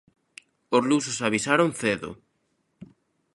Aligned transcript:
Os 0.77 0.83
lusos 0.89 1.23
avisaron 1.27 1.69
cedo. 1.81 2.09